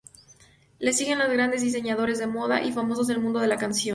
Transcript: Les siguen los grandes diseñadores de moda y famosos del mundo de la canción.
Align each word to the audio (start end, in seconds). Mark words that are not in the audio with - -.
Les 0.79 0.95
siguen 0.97 1.19
los 1.19 1.29
grandes 1.29 1.61
diseñadores 1.61 2.17
de 2.17 2.25
moda 2.25 2.63
y 2.63 2.71
famosos 2.71 3.05
del 3.05 3.19
mundo 3.19 3.37
de 3.39 3.45
la 3.45 3.59
canción. 3.59 3.89